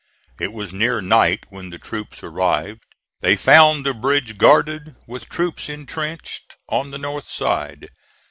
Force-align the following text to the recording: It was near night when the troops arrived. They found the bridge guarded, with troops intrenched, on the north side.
It 0.39 0.51
was 0.51 0.73
near 0.73 0.99
night 0.99 1.41
when 1.49 1.69
the 1.69 1.77
troops 1.77 2.23
arrived. 2.23 2.81
They 3.19 3.35
found 3.35 3.85
the 3.85 3.93
bridge 3.93 4.39
guarded, 4.39 4.95
with 5.05 5.29
troops 5.29 5.69
intrenched, 5.69 6.55
on 6.67 6.89
the 6.89 6.97
north 6.97 7.29
side. 7.29 7.87